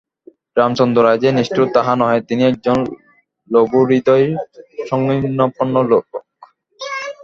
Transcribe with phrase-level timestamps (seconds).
[0.57, 2.77] রামচন্দ্র রায় যে নিষ্ঠুর তাহা নহে, তিনি একজন
[3.51, 4.25] লঘুহৃদয়,
[4.89, 6.07] সঙ্কীর্ণপ্রাণ লােক।